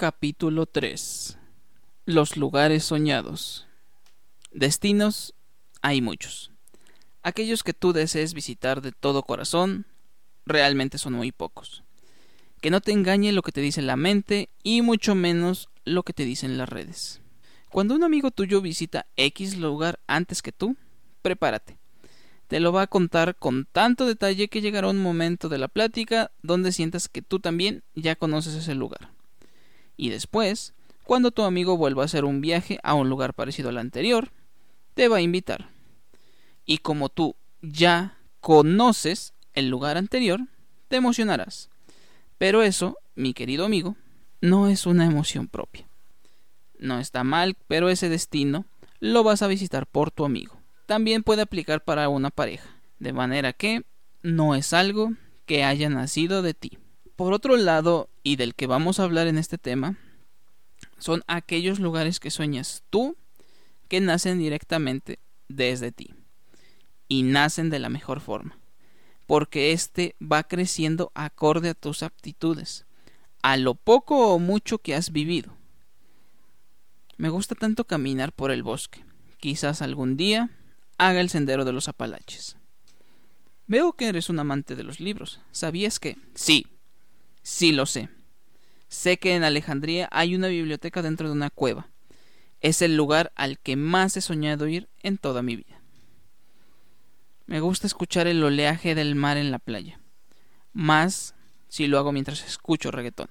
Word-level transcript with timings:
Capítulo 0.00 0.66
3 0.66 1.38
Los 2.06 2.36
lugares 2.36 2.84
soñados 2.84 3.66
Destinos 4.52 5.34
hay 5.82 6.00
muchos. 6.02 6.52
Aquellos 7.24 7.64
que 7.64 7.74
tú 7.74 7.92
desees 7.92 8.32
visitar 8.32 8.80
de 8.80 8.92
todo 8.92 9.24
corazón 9.24 9.86
realmente 10.46 10.98
son 10.98 11.14
muy 11.14 11.32
pocos. 11.32 11.82
Que 12.60 12.70
no 12.70 12.80
te 12.80 12.92
engañe 12.92 13.32
lo 13.32 13.42
que 13.42 13.50
te 13.50 13.60
dice 13.60 13.82
la 13.82 13.96
mente 13.96 14.50
y 14.62 14.82
mucho 14.82 15.16
menos 15.16 15.68
lo 15.84 16.04
que 16.04 16.12
te 16.12 16.24
dicen 16.24 16.58
las 16.58 16.68
redes. 16.68 17.20
Cuando 17.68 17.96
un 17.96 18.04
amigo 18.04 18.30
tuyo 18.30 18.60
visita 18.60 19.06
X 19.16 19.56
lugar 19.56 19.98
antes 20.06 20.42
que 20.42 20.52
tú, 20.52 20.76
prepárate. 21.22 21.76
Te 22.46 22.60
lo 22.60 22.70
va 22.70 22.82
a 22.82 22.86
contar 22.86 23.34
con 23.34 23.66
tanto 23.72 24.06
detalle 24.06 24.46
que 24.46 24.60
llegará 24.60 24.90
un 24.90 25.02
momento 25.02 25.48
de 25.48 25.58
la 25.58 25.66
plática 25.66 26.30
donde 26.40 26.70
sientas 26.70 27.08
que 27.08 27.20
tú 27.20 27.40
también 27.40 27.82
ya 27.96 28.14
conoces 28.14 28.54
ese 28.54 28.76
lugar. 28.76 29.17
Y 29.98 30.08
después, 30.08 30.72
cuando 31.04 31.32
tu 31.32 31.42
amigo 31.42 31.76
vuelva 31.76 32.02
a 32.02 32.06
hacer 32.06 32.24
un 32.24 32.40
viaje 32.40 32.78
a 32.82 32.94
un 32.94 33.10
lugar 33.10 33.34
parecido 33.34 33.68
al 33.68 33.76
anterior, 33.76 34.30
te 34.94 35.08
va 35.08 35.18
a 35.18 35.20
invitar. 35.20 35.68
Y 36.64 36.78
como 36.78 37.10
tú 37.10 37.34
ya 37.60 38.16
conoces 38.40 39.34
el 39.52 39.68
lugar 39.68 39.98
anterior, 39.98 40.40
te 40.86 40.96
emocionarás. 40.96 41.68
Pero 42.38 42.62
eso, 42.62 42.96
mi 43.16 43.34
querido 43.34 43.64
amigo, 43.64 43.96
no 44.40 44.68
es 44.68 44.86
una 44.86 45.04
emoción 45.04 45.48
propia. 45.48 45.88
No 46.78 47.00
está 47.00 47.24
mal, 47.24 47.56
pero 47.66 47.88
ese 47.88 48.08
destino 48.08 48.66
lo 49.00 49.24
vas 49.24 49.42
a 49.42 49.48
visitar 49.48 49.86
por 49.86 50.12
tu 50.12 50.24
amigo. 50.24 50.56
También 50.86 51.24
puede 51.24 51.42
aplicar 51.42 51.82
para 51.82 52.08
una 52.08 52.30
pareja, 52.30 52.70
de 53.00 53.12
manera 53.12 53.52
que 53.52 53.82
no 54.22 54.54
es 54.54 54.72
algo 54.72 55.12
que 55.44 55.64
haya 55.64 55.88
nacido 55.88 56.42
de 56.42 56.54
ti. 56.54 56.78
Por 57.16 57.32
otro 57.32 57.56
lado, 57.56 58.08
y 58.28 58.36
del 58.36 58.54
que 58.54 58.66
vamos 58.66 59.00
a 59.00 59.04
hablar 59.04 59.26
en 59.26 59.38
este 59.38 59.56
tema, 59.56 59.96
son 60.98 61.22
aquellos 61.28 61.78
lugares 61.78 62.20
que 62.20 62.30
sueñas 62.30 62.82
tú 62.90 63.16
que 63.88 64.02
nacen 64.02 64.38
directamente 64.38 65.18
desde 65.48 65.92
ti 65.92 66.14
y 67.08 67.22
nacen 67.22 67.70
de 67.70 67.78
la 67.78 67.88
mejor 67.88 68.20
forma, 68.20 68.58
porque 69.26 69.72
éste 69.72 70.14
va 70.20 70.42
creciendo 70.42 71.10
acorde 71.14 71.70
a 71.70 71.74
tus 71.74 72.02
aptitudes, 72.02 72.84
a 73.40 73.56
lo 73.56 73.74
poco 73.74 74.34
o 74.34 74.38
mucho 74.38 74.76
que 74.76 74.94
has 74.94 75.10
vivido. 75.10 75.56
Me 77.16 77.30
gusta 77.30 77.54
tanto 77.54 77.86
caminar 77.86 78.34
por 78.34 78.50
el 78.50 78.62
bosque, 78.62 79.02
quizás 79.38 79.80
algún 79.80 80.18
día 80.18 80.50
haga 80.98 81.22
el 81.22 81.30
sendero 81.30 81.64
de 81.64 81.72
los 81.72 81.88
Apalaches. 81.88 82.58
Veo 83.66 83.94
que 83.94 84.08
eres 84.08 84.28
un 84.28 84.38
amante 84.38 84.76
de 84.76 84.84
los 84.84 85.00
libros. 85.00 85.40
¿Sabías 85.50 85.98
que? 85.98 86.18
Sí, 86.34 86.66
Sí 87.48 87.72
lo 87.72 87.86
sé. 87.86 88.10
Sé 88.88 89.18
que 89.18 89.34
en 89.34 89.44
Alejandría 89.44 90.08
hay 90.10 90.34
una 90.34 90.48
biblioteca 90.48 91.02
dentro 91.02 91.28
de 91.28 91.34
una 91.34 91.50
cueva. 91.50 91.88
Es 92.60 92.82
el 92.82 92.96
lugar 92.96 93.32
al 93.36 93.58
que 93.58 93.76
más 93.76 94.16
he 94.16 94.20
soñado 94.20 94.66
ir 94.66 94.88
en 95.02 95.18
toda 95.18 95.42
mi 95.42 95.56
vida. 95.56 95.80
Me 97.46 97.60
gusta 97.60 97.86
escuchar 97.86 98.26
el 98.26 98.42
oleaje 98.42 98.94
del 98.94 99.14
mar 99.14 99.36
en 99.36 99.50
la 99.50 99.58
playa. 99.58 100.00
Más 100.72 101.34
si 101.68 101.86
lo 101.86 101.98
hago 101.98 102.12
mientras 102.12 102.44
escucho 102.44 102.90
reggaetón. 102.90 103.28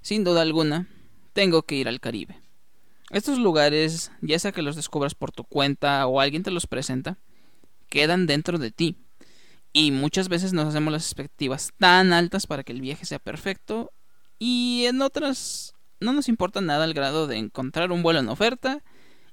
Sin 0.00 0.24
duda 0.24 0.42
alguna, 0.42 0.88
tengo 1.32 1.62
que 1.62 1.76
ir 1.76 1.88
al 1.88 2.00
Caribe. 2.00 2.40
Estos 3.10 3.38
lugares, 3.38 4.10
ya 4.20 4.38
sea 4.38 4.52
que 4.52 4.62
los 4.62 4.74
descubras 4.74 5.14
por 5.14 5.32
tu 5.32 5.44
cuenta 5.44 6.06
o 6.06 6.20
alguien 6.20 6.42
te 6.42 6.50
los 6.50 6.66
presenta, 6.66 7.18
quedan 7.88 8.26
dentro 8.26 8.58
de 8.58 8.70
ti 8.70 8.96
y 9.72 9.90
muchas 9.90 10.28
veces 10.28 10.52
nos 10.52 10.66
hacemos 10.66 10.92
las 10.92 11.04
expectativas 11.04 11.72
tan 11.78 12.12
altas 12.12 12.46
para 12.46 12.64
que 12.64 12.72
el 12.72 12.80
viaje 12.80 13.06
sea 13.06 13.18
perfecto 13.18 13.92
y 14.44 14.86
en 14.86 15.00
otras 15.02 15.76
no 16.00 16.12
nos 16.12 16.28
importa 16.28 16.60
nada 16.60 16.84
el 16.84 16.94
grado 16.94 17.28
de 17.28 17.36
encontrar 17.36 17.92
un 17.92 18.02
vuelo 18.02 18.18
en 18.18 18.28
oferta 18.28 18.82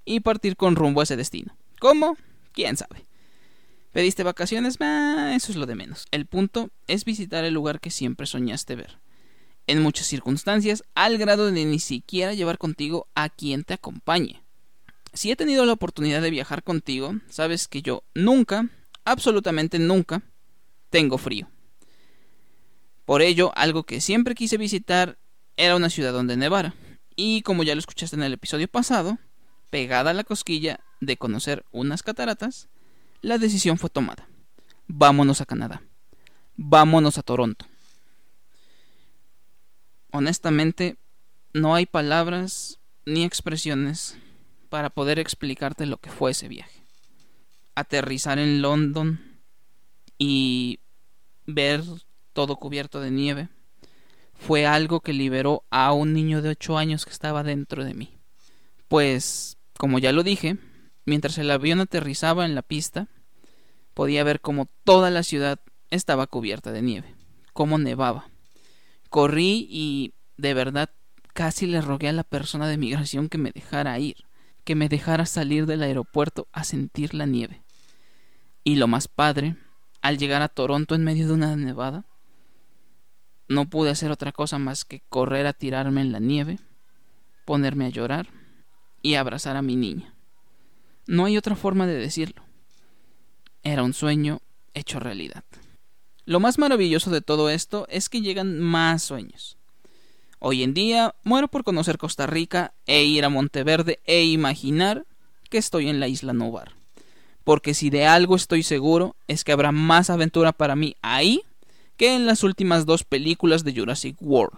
y 0.05 0.19
partir 0.19 0.55
con 0.55 0.75
rumbo 0.75 0.99
a 0.99 1.03
ese 1.03 1.17
destino. 1.17 1.57
¿Cómo? 1.79 2.15
¿Quién 2.51 2.77
sabe? 2.77 3.07
¿Pediste 3.91 4.21
vacaciones? 4.21 4.77
eso 4.79 5.51
es 5.51 5.55
lo 5.55 5.65
de 5.65 5.73
menos. 5.73 6.05
El 6.11 6.27
punto 6.27 6.69
es 6.85 7.05
visitar 7.05 7.43
el 7.43 7.55
lugar 7.55 7.79
que 7.79 7.89
siempre 7.89 8.27
soñaste 8.27 8.75
ver. 8.75 8.99
En 9.65 9.81
muchas 9.81 10.05
circunstancias, 10.05 10.83
al 10.93 11.17
grado 11.17 11.49
de 11.49 11.65
ni 11.65 11.79
siquiera 11.79 12.35
llevar 12.35 12.59
contigo 12.59 13.07
a 13.15 13.29
quien 13.29 13.63
te 13.63 13.73
acompañe. 13.73 14.43
Si 15.13 15.31
he 15.31 15.35
tenido 15.35 15.65
la 15.65 15.73
oportunidad 15.73 16.21
de 16.21 16.29
viajar 16.29 16.61
contigo, 16.61 17.15
sabes 17.29 17.67
que 17.67 17.81
yo 17.81 18.03
nunca, 18.13 18.69
absolutamente 19.05 19.79
nunca, 19.79 20.21
tengo 20.91 21.17
frío. 21.17 21.49
Por 23.09 23.23
ello, 23.23 23.51
algo 23.55 23.85
que 23.85 24.01
siempre 24.01 24.35
quise 24.35 24.57
visitar 24.57 25.17
era 25.57 25.75
una 25.75 25.89
ciudad 25.89 26.13
donde 26.13 26.37
nevara. 26.37 26.75
Y 27.15 27.41
como 27.41 27.63
ya 27.63 27.73
lo 27.73 27.79
escuchaste 27.79 28.15
en 28.15 28.21
el 28.21 28.33
episodio 28.33 28.67
pasado, 28.67 29.17
pegada 29.71 30.11
a 30.11 30.13
la 30.13 30.23
cosquilla 30.23 30.81
de 31.01 31.17
conocer 31.17 31.65
unas 31.71 32.03
cataratas, 32.03 32.69
la 33.23 33.39
decisión 33.39 33.79
fue 33.79 33.89
tomada. 33.89 34.29
Vámonos 34.85 35.41
a 35.41 35.47
Canadá. 35.47 35.81
Vámonos 36.55 37.17
a 37.17 37.23
Toronto. 37.23 37.65
Honestamente, 40.11 40.97
no 41.51 41.73
hay 41.73 41.87
palabras 41.87 42.77
ni 43.07 43.23
expresiones 43.23 44.19
para 44.69 44.91
poder 44.91 45.17
explicarte 45.17 45.87
lo 45.87 45.97
que 45.97 46.11
fue 46.11 46.29
ese 46.29 46.47
viaje. 46.47 46.83
Aterrizar 47.73 48.37
en 48.37 48.61
London 48.61 49.39
y 50.19 50.79
ver 51.47 51.81
todo 52.39 52.55
cubierto 52.55 53.01
de 53.01 53.11
nieve 53.11 53.49
fue 54.33 54.65
algo 54.65 55.01
que 55.01 55.11
liberó 55.11 55.65
a 55.71 55.91
un 55.91 56.13
niño 56.13 56.41
de 56.41 56.47
8 56.47 56.77
años 56.77 57.03
que 57.03 57.11
estaba 57.11 57.43
dentro 57.43 57.83
de 57.83 57.93
mí. 57.93 58.17
Pues, 58.87 59.57
como 59.77 59.99
ya 59.99 60.13
lo 60.13 60.23
dije, 60.23 60.57
mientras 61.03 61.37
el 61.37 61.51
avión 61.51 61.81
aterrizaba 61.81 62.45
en 62.45 62.55
la 62.55 62.61
pista, 62.61 63.09
podía 63.93 64.23
ver 64.23 64.39
cómo 64.39 64.69
toda 64.85 65.09
la 65.09 65.23
ciudad 65.23 65.59
estaba 65.89 66.27
cubierta 66.27 66.71
de 66.71 66.81
nieve, 66.81 67.13
cómo 67.51 67.77
nevaba. 67.77 68.29
Corrí 69.09 69.67
y, 69.69 70.13
de 70.37 70.53
verdad, 70.53 70.91
casi 71.33 71.67
le 71.67 71.81
rogué 71.81 72.07
a 72.07 72.13
la 72.13 72.23
persona 72.23 72.69
de 72.69 72.77
migración 72.77 73.27
que 73.27 73.37
me 73.37 73.51
dejara 73.51 73.99
ir, 73.99 74.15
que 74.63 74.75
me 74.75 74.87
dejara 74.87 75.25
salir 75.25 75.65
del 75.65 75.83
aeropuerto 75.83 76.47
a 76.53 76.63
sentir 76.63 77.13
la 77.13 77.25
nieve. 77.25 77.63
Y 78.63 78.77
lo 78.77 78.87
más 78.87 79.09
padre 79.09 79.57
al 80.01 80.17
llegar 80.17 80.41
a 80.41 80.47
Toronto 80.47 80.95
en 80.95 81.03
medio 81.03 81.27
de 81.27 81.33
una 81.33 81.57
nevada, 81.57 82.05
no 83.49 83.69
pude 83.69 83.89
hacer 83.89 84.11
otra 84.11 84.31
cosa 84.31 84.57
más 84.59 84.85
que 84.85 85.01
correr 85.09 85.45
a 85.47 85.53
tirarme 85.53 86.01
en 86.01 86.11
la 86.13 86.19
nieve, 86.19 86.59
ponerme 87.45 87.85
a 87.85 87.89
llorar 87.89 88.29
y 89.01 89.15
abrazar 89.15 89.57
a 89.57 89.61
mi 89.61 89.75
niña. 89.75 90.13
No 91.07 91.25
hay 91.25 91.35
otra 91.35 91.55
forma 91.55 91.85
de 91.85 91.95
decirlo. 91.95 92.43
Era 93.63 93.83
un 93.83 93.93
sueño 93.93 94.39
hecho 94.73 94.99
realidad. 94.99 95.43
Lo 96.25 96.39
más 96.39 96.59
maravilloso 96.59 97.09
de 97.09 97.21
todo 97.21 97.49
esto 97.49 97.87
es 97.89 98.07
que 98.07 98.21
llegan 98.21 98.59
más 98.59 99.03
sueños. 99.03 99.57
Hoy 100.37 100.63
en 100.63 100.73
día 100.73 101.15
muero 101.23 101.49
por 101.49 101.63
conocer 101.63 101.97
Costa 101.97 102.27
Rica 102.27 102.73
e 102.85 103.03
ir 103.03 103.25
a 103.25 103.29
Monteverde 103.29 103.99
e 104.05 104.23
imaginar 104.23 105.05
que 105.49 105.57
estoy 105.57 105.89
en 105.89 105.99
la 105.99 106.07
isla 106.07 106.31
Novar 106.31 106.79
porque 107.49 107.73
si 107.73 107.89
de 107.89 108.05
algo 108.05 108.35
estoy 108.35 108.61
seguro 108.61 109.15
es 109.27 109.43
que 109.43 109.51
habrá 109.51 109.71
más 109.71 110.11
aventura 110.11 110.51
para 110.51 110.75
mí 110.75 110.95
ahí 111.01 111.41
que 111.99 112.15
en 112.15 112.25
las 112.25 112.43
últimas 112.43 112.85
dos 112.85 113.03
películas 113.03 113.65
de 113.65 113.73
Jurassic 113.73 114.15
World. 114.21 114.57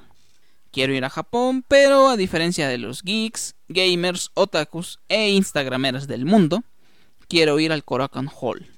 Quiero 0.71 0.93
ir 0.93 1.03
a 1.03 1.09
Japón, 1.09 1.65
pero 1.67 2.07
a 2.07 2.15
diferencia 2.15 2.67
de 2.67 2.77
los 2.77 3.01
geeks, 3.01 3.55
gamers, 3.67 4.29
otakus 4.35 4.99
e 5.09 5.31
instagrameras 5.31 6.07
del 6.07 6.23
mundo, 6.23 6.63
quiero 7.27 7.59
ir 7.59 7.71
al 7.71 7.83
Korakuen 7.83 8.29
Hall 8.29 8.69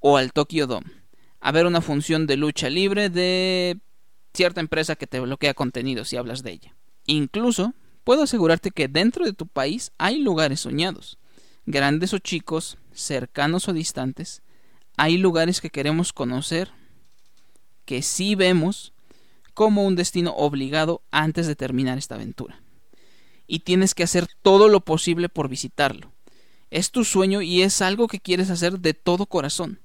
o 0.00 0.18
al 0.18 0.34
Tokyo 0.34 0.66
Dome 0.66 0.92
a 1.40 1.50
ver 1.50 1.64
una 1.64 1.80
función 1.80 2.26
de 2.26 2.36
lucha 2.36 2.68
libre 2.68 3.08
de 3.08 3.80
cierta 4.34 4.60
empresa 4.60 4.94
que 4.94 5.06
te 5.06 5.18
bloquea 5.18 5.54
contenido 5.54 6.04
si 6.04 6.16
hablas 6.16 6.42
de 6.42 6.52
ella. 6.52 6.76
Incluso 7.06 7.72
puedo 8.04 8.24
asegurarte 8.24 8.70
que 8.70 8.86
dentro 8.86 9.24
de 9.24 9.32
tu 9.32 9.46
país 9.46 9.92
hay 9.96 10.18
lugares 10.18 10.60
soñados 10.60 11.18
grandes 11.64 12.12
o 12.12 12.18
chicos, 12.18 12.76
cercanos 12.92 13.66
o 13.68 13.72
distantes, 13.72 14.42
hay 14.98 15.16
lugares 15.16 15.62
que 15.62 15.70
queremos 15.70 16.12
conocer 16.12 16.70
que 17.92 18.00
sí 18.00 18.36
vemos 18.36 18.94
como 19.52 19.84
un 19.84 19.96
destino 19.96 20.32
obligado 20.32 21.02
antes 21.10 21.46
de 21.46 21.54
terminar 21.54 21.98
esta 21.98 22.14
aventura. 22.14 22.62
Y 23.46 23.58
tienes 23.58 23.94
que 23.94 24.02
hacer 24.02 24.26
todo 24.40 24.70
lo 24.70 24.80
posible 24.80 25.28
por 25.28 25.50
visitarlo. 25.50 26.10
Es 26.70 26.90
tu 26.90 27.04
sueño 27.04 27.42
y 27.42 27.60
es 27.60 27.82
algo 27.82 28.08
que 28.08 28.18
quieres 28.18 28.48
hacer 28.48 28.78
de 28.78 28.94
todo 28.94 29.26
corazón. 29.26 29.78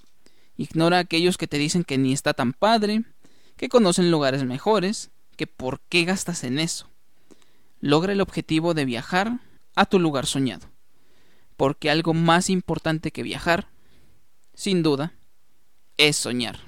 Ignora 0.56 0.96
a 0.96 1.02
aquellos 1.02 1.38
que 1.38 1.48
te 1.48 1.58
dicen 1.58 1.84
que 1.84 1.98
ni 1.98 2.14
está 2.14 2.34
tan 2.34 2.54
padre, 2.54 3.04
que 3.58 3.68
conocen 3.68 4.10
lugares 4.10 4.46
mejores, 4.46 5.12
que 5.36 5.46
por 5.46 5.82
qué 5.90 6.06
gastas 6.06 6.46
en 6.46 6.60
eso. 6.60 6.88
Logra 7.82 8.14
el 8.14 8.22
objetivo 8.22 8.74
de 8.74 8.86
viajar 8.86 9.42
a 9.76 9.86
tu 9.86 10.00
lugar 10.00 10.28
soñado 10.28 10.70
porque 11.58 11.90
algo 11.90 12.14
más 12.14 12.50
importante 12.50 13.12
que 13.12 13.22
viajar, 13.22 13.68
sin 14.54 14.82
duda, 14.82 15.12
es 15.98 16.16
soñar. 16.16 16.60